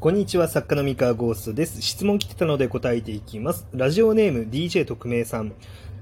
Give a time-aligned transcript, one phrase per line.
[0.00, 1.82] こんにちは、作家の三河ゴーストです。
[1.82, 3.66] 質問来てたので答えていきます。
[3.72, 5.54] ラジオネーム DJ 特命さん。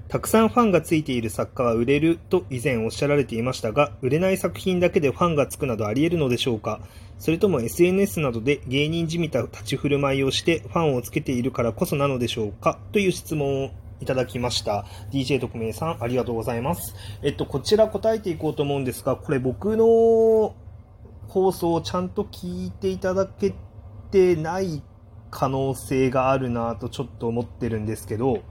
[0.09, 6.83] たくさんファンがついている作家は売れると以前おっしゃられていましたが、売れない作品だけでファンがつくなどあり得るのでしょうか？
[7.19, 12.79] それとも SNS などで芸人じみた立ち振る舞いをしてファンをつけているからこそなのでしょうか？
[12.93, 13.71] という質問を
[14.03, 14.85] いただきました。
[15.11, 16.95] DJ 特命さん、ありがとうございます。
[17.23, 20.55] えっと、こちら答えていこうと思うんですが、これ僕の
[21.29, 23.57] 放送をちゃんと聞いていただけて
[24.37, 24.83] ない
[25.31, 28.43] 可能性があるなとちょっと思ってるんですけど、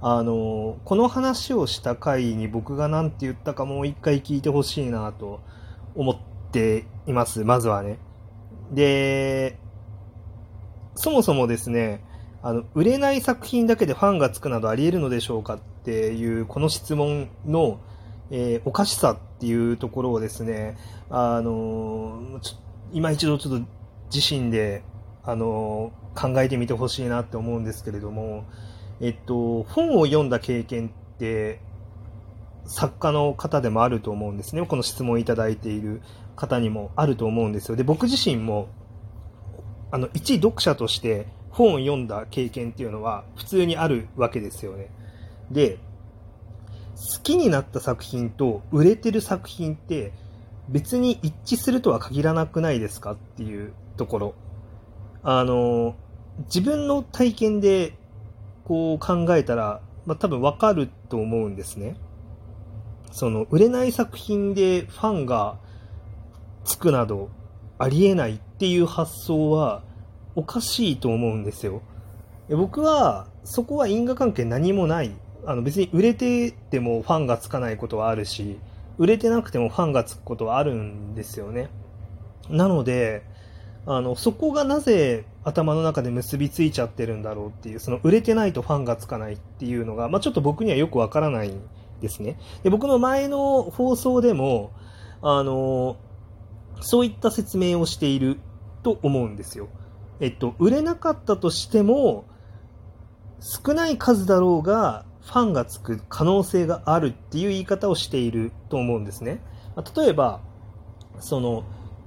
[0.00, 5.40] あの、この話をした回に僕が何て言ったかもう一回聞いてほしいなと
[5.94, 6.16] 思っ
[6.52, 7.98] ています、まずはね。
[8.72, 9.58] で、
[10.94, 12.04] そもそもですね、
[12.42, 17.80] あの、売れない作品だけでファンがつくなどあり得るのでしょうかっていうこの質問の、
[18.30, 20.76] えー、おかしさっていうところをですね、
[21.08, 22.40] あの
[22.92, 23.66] 今一度ちょっと
[24.14, 24.82] 自身で、
[25.28, 28.44] あの考えてみてほしいなって思うんですけれども、
[29.00, 31.60] えっと、本を読んだ経験って
[32.64, 34.64] 作家の方でもあると思うんですね。
[34.64, 36.00] この質問をいただいている
[36.36, 37.76] 方にもあると思うんですよ。
[37.76, 38.68] で、僕自身も、
[39.90, 44.90] あの、一読者として本を読んだ経験っていうのは普通にあるわけですよね。
[45.50, 45.78] で、
[46.96, 50.12] 好きになった作品と売れてる作品って
[50.68, 54.34] 別に一致するとは限らなくないですかっていうところ。
[55.22, 55.94] あの、
[56.46, 57.94] 自分の体験で
[58.64, 61.96] こう考えたら、まあ、多分わかると思うんですね。
[63.12, 65.56] その、売れない作品でファンが
[66.64, 67.30] つくなど
[67.78, 69.82] ありえないっていう発想は
[70.34, 71.82] おかしいと思うんですよ。
[72.50, 75.12] 僕は、そこは因果関係何もない。
[75.48, 78.58] あの別に売れててもファンがつかないことはあるし、
[78.98, 81.68] 売れてなくてもファンがつくことはあるんですよね。
[82.48, 83.22] なので、
[83.86, 91.60] あの、そこがなぜ頭の中で結びついちゃってるんだろうっていう、その売れてないとファンがつかないっていうのが、まあ、ちょっと僕にはよくわからないん
[92.00, 92.38] ですね。
[92.64, 94.72] で、僕の前の放送でも、
[95.22, 95.96] あの、
[96.80, 98.38] そういった説明をしている
[98.82, 99.68] と思うんですよ。
[100.18, 102.24] えっと、売れなかったとしても、
[103.40, 109.40] 少ない数だろうが、ファンがつく可能性があるっていう言い方をしていると思うんですね。
[109.74, 110.40] ま例えば、
[111.18, 111.64] その、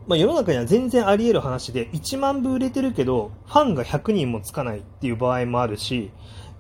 [0.07, 6.11] まあ、世の中には全然あり得る話で、1万部売れてるけど、ファンが100人もつかないっていう場合もあるし、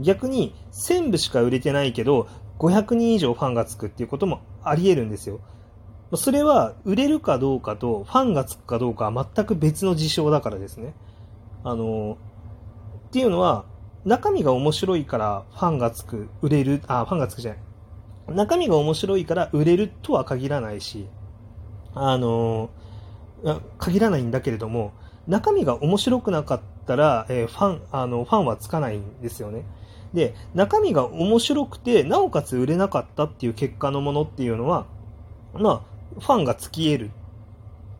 [0.01, 2.27] 逆に1000部しか売れてないけど、
[2.59, 5.39] 500人以上ファンがつくっていうこともあり得るんですよ。
[6.15, 10.93] それは売れるかどうかとファンがつくかどうかは全く別の事象だからですね。
[11.63, 12.17] あの、
[13.07, 13.65] っていうのは、
[14.05, 18.35] 中身が面白いからファンがつく、売れる、あ、ファンがつくじゃない。
[18.35, 21.07] 中身が面白いから売れるとは限らないし、
[21.93, 22.69] あの、
[23.77, 24.93] 限らないんだけれども、
[25.27, 29.63] 中身が面白くなかったら、えー、ファン、あの、ファンはつかないんですよね。
[30.13, 34.85] で、中身が面白くて、なおかつ売れなかったっていう結果のものっていうのは、
[35.53, 37.11] まあ、ファンがつき得る。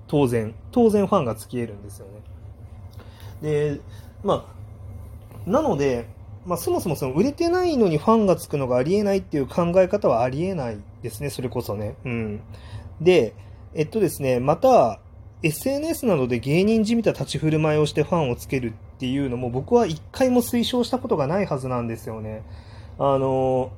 [0.08, 0.56] 当然。
[0.72, 2.22] 当然ファンがつき得るんですよね。
[3.42, 3.82] で、
[4.24, 4.59] まあ、
[5.46, 6.08] なので、
[6.46, 11.96] まあ、そもそもその売れてないのにファンがつくのがありえないっていう考え方はありえないですね、それこそね。
[12.06, 12.42] うん。
[13.02, 13.34] で、
[13.76, 15.00] えっとですね、また、
[15.42, 22.44] SNS などで芸人じみた立ち振る舞いをしてファンをつけるっていうのも僕は一回も推奨したことがないはずなんですよね。
[22.98, 23.72] あの、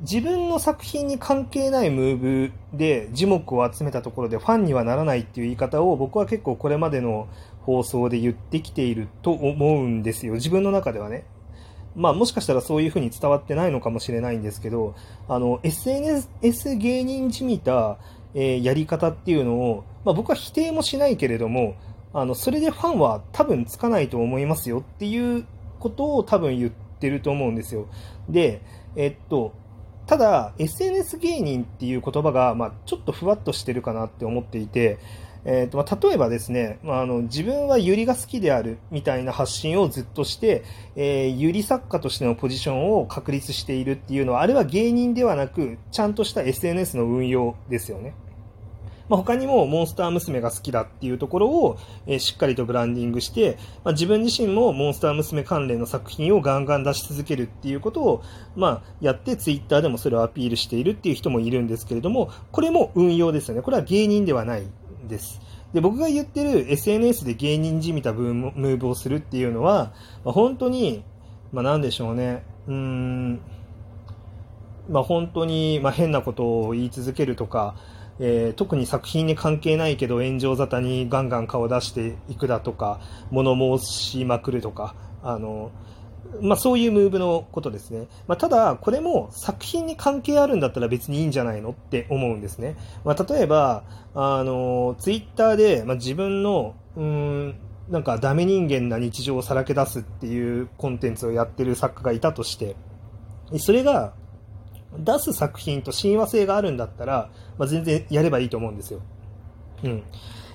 [0.00, 7.28] 自分の作品に関係ないムーブで樹木を集めたところでファンにはならないっていう言い方を僕は結構これまでの
[7.62, 10.34] 放送で言ってきていると思うんですよ。
[10.34, 11.24] 自分の中ではね。
[11.96, 14.94] まあもしかしたらそういう風に伝わってないのかもしれないんですけど、
[15.28, 17.98] あの、SNS 芸人じみた、
[18.34, 21.76] えー、やり方っていうのを、まあ僕は否定もしないけれども、
[22.12, 25.46] あの、それでファンは多分つかないと思いますよっていう
[25.78, 27.86] ことを多分言ってると思うんですよ。
[28.28, 28.60] で、
[28.96, 29.52] えっと、
[30.06, 34.98] ただ、SNS 芸人っていう言葉が、まあ、ちょっとふわっとしてるかなって思っていて、
[35.46, 40.64] えーとまあ、例えばですね、まあ、あの自分はユリが好きであるみたいな発信をずっとして、
[40.96, 48.14] えー、ユリ作家としてのポジションを確立しているっていうのは、あれは芸人ではなく、ちゃんとした SNS の運用ですよね。
[49.08, 58.22] まあ、他にもモンスター娘が好きだっていうところを、えー、しっかりとブランディングして、まあ、自分自身もモンスター娘関連の作品をガンガン出し続けるっていうことを、
[58.56, 63.62] まあ、やってツイッターでもそれをアピールしているっていう人もいるんですけれども、これも運用ですよね。
[63.62, 64.66] これは芸人ではない
[65.08, 65.40] です。
[65.74, 69.92] で、僕が言ってる SNS で芸人じみたムーブをするっていうのは、
[70.24, 71.04] まあ、本当に、
[71.52, 72.44] まあ、なんでしょうね。
[72.68, 73.40] うーん、
[74.88, 77.74] まあ、本当に、まあ、変なことを言い続けるとか、
[78.20, 83.00] えー、特に作品に関係ないけど炎上沙汰にガンガン顔出していくだとか
[83.30, 85.72] 物申しまくるとかあの
[86.40, 88.08] まあ、そういうムーブのことですね。
[88.26, 92.76] まあ、ただ、これも作品に関係あるんだったら別にいいんじゃないのって思うんですね。
[93.04, 93.84] まあ、例えば、
[94.14, 97.54] あの、ツイッターで、まあ、自分の、うん、
[97.88, 102.76] なんかダメ人間な日常をさらけ出すっていうコンテンツをやってる作家がいたとして、
[103.58, 104.14] それが
[104.98, 109.00] 出す作品と親和性があるんだったら、まあ、全然やればいいと思うんですよ。
[109.82, 110.02] うん。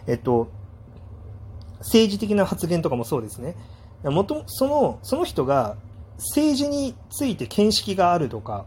[0.07, 0.49] えっと、
[1.79, 3.55] 政治的な発言とかもそうですね。
[4.03, 5.75] もとそのその人が
[6.17, 8.65] 政治について見識があるとか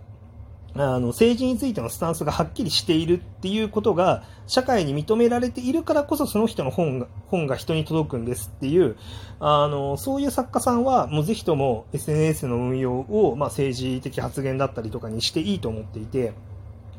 [0.75, 8.97] あの政治についてのスタンスがはっきりしているっていうことが社会に認められているからこそその人の本が本が人に届くんですっていう
[9.39, 16.33] あのそういう作家さんはもうぜひとも SNS の運用を、まあ、政治的発言だったりとかにしていいと思っていて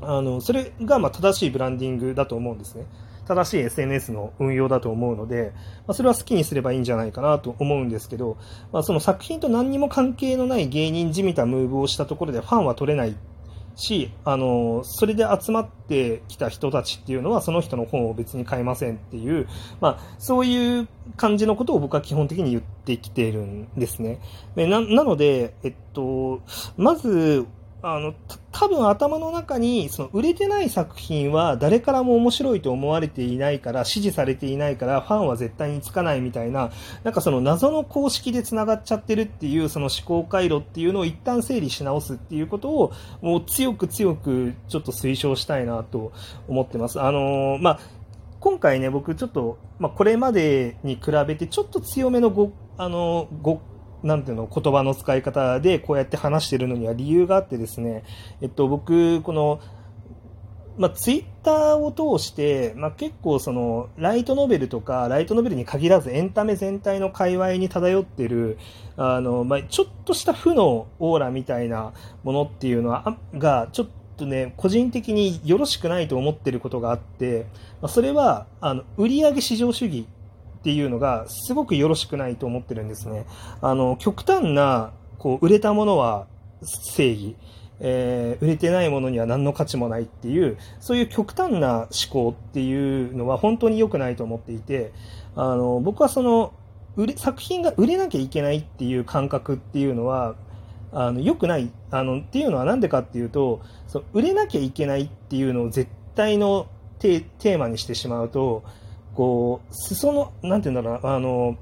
[0.01, 2.85] あのそれがまあ正しいブランディングだと思うんですね。
[3.25, 5.53] 正しい SNS の運用だと思うので、
[5.87, 8.37] まあ、それは好きにすればいいんじゃないかなと思うんですけど、
[8.73, 13.15] まあ、その作品と何にも関係のない芸人じみたムーブをしたところでファンは取れない
[13.75, 19.47] し、あの、それで集まってきた人たちっていうのは、その人の本を別に買いませんっていう、
[19.81, 20.87] まあ、そういう
[21.17, 24.19] 感じのことを僕は基本的に言ってきているんですね。
[24.55, 26.41] でななので、えっと、
[26.77, 27.45] まず、
[27.85, 28.13] あの、
[28.53, 36.71] 多分頭の中に、その売れてない作品は誰からも面白いと思われていないから、支持されていないから、ファンは絶対につかないみたいな、
[37.03, 46.13] なんかその謎の公式で繋がっちゃってるっていう、その思考回路っていうのを一旦整理し直すっていうことを、もう強く強くちょっと推奨したいなと
[46.47, 47.01] 思ってます。
[47.01, 47.80] あのー、まあ、
[48.39, 53.59] 今回ね、僕ちょっと、まあ、これまでに比べてちょっと強めのご、あのー、ご
[54.03, 58.03] なんていうの、言葉の使い方でこうやって話してるのには理由があってですね、
[58.41, 59.61] えっと、僕、この、
[60.77, 68.57] まあ、ツイッターを通して、まあ、結構その、ライトノベルとか、ライトノベルに限らずエンタメ全体の界隈に漂ってる、
[68.97, 77.45] あの、まあ、ちょっとした負のオーラみたいなものっていうのは、が、ちょっとね、個人的によろしくないと思ってることがあって、
[77.81, 80.07] まあ、それは、あの、売上至上主義
[80.63, 83.25] っていうのがすごくよろしくないと思ってるんですね。
[83.62, 86.27] あの、極端な、こう、売れたものは
[86.62, 87.36] 正義。
[87.81, 94.94] えー、売れてないものには何の価値もないっていう、そういう極端な思考っていうのは本当に良くないと思っていて、
[95.36, 96.54] あの、僕はその、
[96.95, 100.36] 売れ、作品が売れなきゃいけないっていう感覚っていうのは、
[100.94, 106.68] あの、良くない、あの、っていうのはなんでかっていうと、そう、売れなきゃいけないっていうのを絶対の
[107.00, 108.63] テーマにしてしまうと、
[109.15, 111.57] こう、裾の、なんて言うんだろうあの、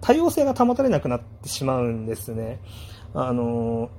[0.00, 2.60] 多様性が保たれなくなってしまうんですね。
[3.14, 3.90] あの、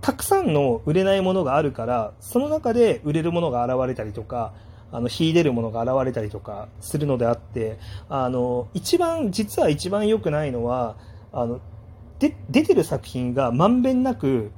[0.00, 4.52] たくさんの売れないものがあるから、その中で売れるものが現れたりとか、
[4.92, 10.96] あの、秀でるものが現れたりとかするのであって、あの、一番、実は一番良くないのは、
[11.32, 11.60] あの、
[12.18, 14.52] で、出てる作品がまんべんなく、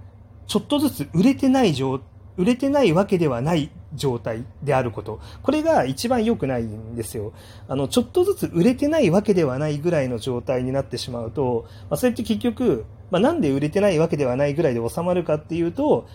[0.47, 2.01] ちょっとずつ売れてない状、
[2.37, 5.21] 売れてないわけではない状態であること。
[5.43, 7.33] これが一番良くないんですよ。
[7.69, 16.07] あの、ちょっとずつ売れてないわけではないぐらいの状態になってしまうと、まあ、それって結局、まあ、なんで売れてないわけではないぐらいで収まるかっていうと、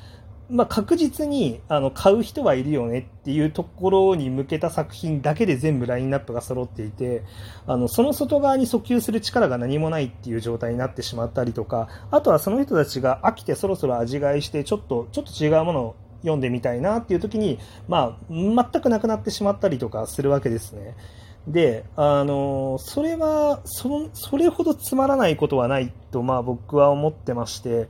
[0.51, 7.23] まあ、確実にあの買う人はいるよねっていうところに向けた作品だけで全部ラインナップが揃っていて
[7.65, 20.95] あのその外側に訴求する力が何もないっていう状態になってしまったりとかあとはその人たちが飽きてそろそろ味変いしてちょっとちょっと違うものを読んでみたいなっていう時に、まあ、全くなくなってしまったりとかするわけですね。
[21.47, 27.89] で、あの、それは、そそれほどつまらないことはないと、まあ僕は思ってまして、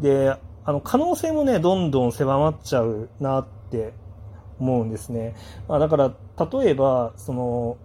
[0.00, 3.92] で、あの、可能性もね、どんどん狭まっちゃうなって
[4.58, 5.34] 思うんですね。
[5.68, 6.12] まあ、だから、
[6.50, 7.76] 例えば、その、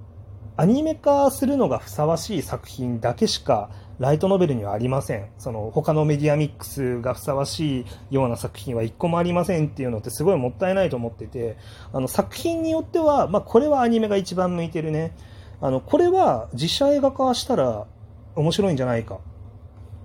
[0.57, 3.69] アニメ化するのがふさわしい作品だけしか
[4.01, 5.27] ライトノベルにはありません。
[5.37, 11.55] その他のメディアミックスがふさわしいような作品は一個もありませんっていうのってすごいもったいないと思ってて、
[11.93, 15.15] あの作品によっては、まあこれはアニメが一番向いてるね。
[15.61, 17.85] あの、これは実写映画化したら
[18.35, 19.19] 面白いんじゃないか。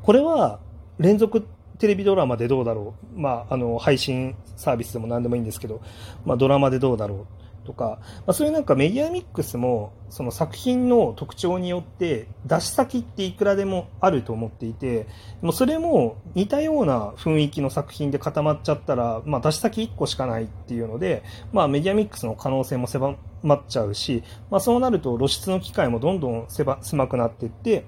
[0.03, 0.61] これは
[0.99, 1.47] 連続
[1.79, 3.19] テレビドラマでどうだろう。
[3.19, 5.81] まあ、あの、配信サービスでも何でもいいんですけど、
[6.27, 7.46] まあドラマでどうだろう。
[7.67, 15.07] とか、まあ、そういうなんかメディアミックスもその作品の特徴によって出し先っていくらでもあると思っていて
[15.43, 27.85] もそれも似たような雰囲気の作品で固まっちゃったら、まあ、出し先1個しかないっていうので、まあ、メディアミックスの可能性も狭まっちゃうし、まあ、そうなると露出の機会もどんどん狭狭くなっていって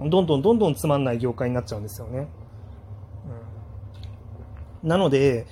[0.00, 2.26] どんどんどんどんつまんない業界になっちゃうんですよね。
[4.82, 5.46] うん、なので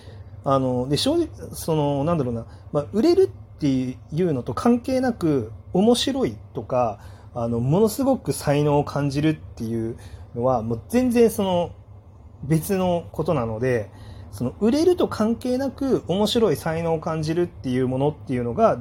[0.44, 3.30] あの、で、正直、その、なんだろうな、まあ、売れる
[3.62, 6.98] っていうのと関係なく、面白いとか、
[7.32, 9.96] あの、ものすごく才能を感じるっていう
[10.34, 11.70] のは、もう全然その、
[12.42, 13.88] 別のことなので、
[14.32, 18.80] その、売れると関係なく、面白い才能を感じるっていうものっていうのが、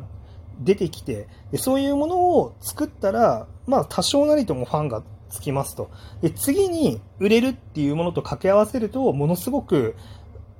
[0.60, 5.90] 出てきてで、そういうものを作ったら、まあ、多少なりともファンがつきますと。
[6.22, 9.96] で、次に売れるっていうものと掛け合わせると、ものすごく、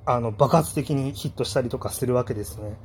[0.04, 2.76] あの、爆発的にヒットしたりとかするわけですね。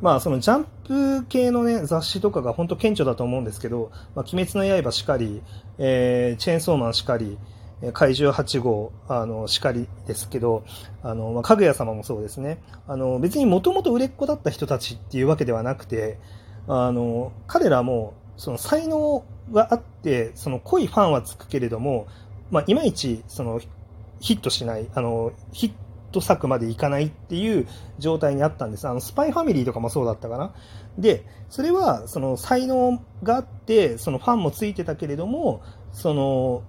[0.00, 5.42] まあ、そのジャンプ系のね、雑誌とかが本当顕著だと思うんですけど、まあ、鬼滅の刃しかり、
[5.78, 7.38] えー、チェーンソーマンしかり、
[7.92, 10.64] 怪獣8号、あの、しかりですけど、
[11.02, 12.62] あの、まあ、かぐや様もそうですね。
[12.86, 16.18] あの、別にもともと売れっ子だった人たちっていうわけではなくて、
[16.68, 22.06] あの、彼らも、その才能があって、その濃いファンはつくけれども、
[22.50, 23.60] まあ、いまいち、その、
[24.18, 25.72] ヒットしない、あの、ヒッ
[26.10, 27.66] ト作までいかないっていう
[27.98, 28.86] 状態にあったんです。
[28.88, 30.52] あの、スパイファミリーとかもそうだったかな。
[30.98, 35.62] で、それは、その、才能があって、そのファンもついてたけれども、
[35.92, 36.62] その、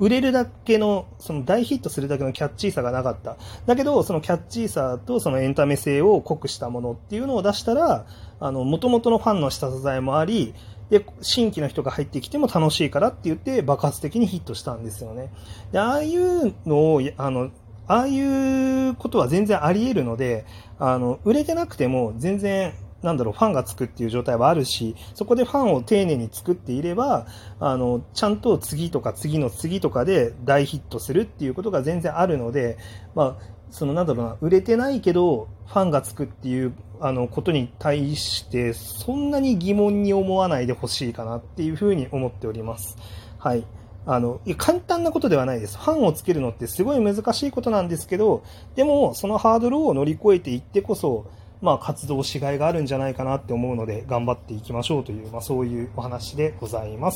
[0.00, 3.36] 売れるだけの、その大ヒットするだけのキャッチーさがなかった。
[3.66, 8.06] だけど、そのキャッチーさとそのエンタメ性を濃くしたものっていうのを出したら、
[8.40, 10.54] あの、元々のファンの下支えもあり、
[10.90, 15.32] で、新規の人が入ってきても楽しいからって言って爆発的にヒットしたんですよね。
[15.72, 17.50] で、ああいうのを、あの、
[17.88, 20.44] ああいうことは全然あり得るので、
[20.78, 27.26] あの、売れてなくても全然なんだろう、ファンがつくっていう状態はあるし、そこでファンを丁寧に作っていれば、
[27.60, 32.76] あの、ちゃんと次とか次の次とかで大ヒットするっていうことが全然あるので、
[33.14, 42.96] まあ、そのなんだろうな、売れてないけど、ファンがつくっていう、あの、ことに対して、そんなに疑問に思わないでほしいかなっていうふうに思っております。
[43.38, 43.64] はい。
[44.10, 45.76] あの、簡単なことではないです。
[45.76, 48.42] ファンをつけるのってすごい難しいことなんですけど、
[48.74, 51.26] でも、そのハードルを乗り越えていってこそ、
[51.60, 57.06] まあ、活動しがいがあるんじゃないかなって思うので、頑張っていきましょうという、まあ、そういうお話でございます。